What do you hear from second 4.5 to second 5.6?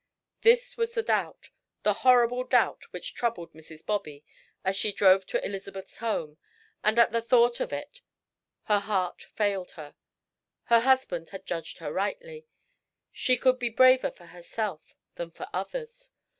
as she drove to